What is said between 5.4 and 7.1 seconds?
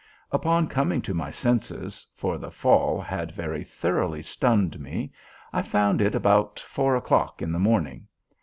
I found it about four